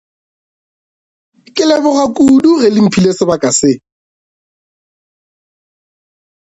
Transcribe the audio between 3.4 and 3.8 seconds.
se.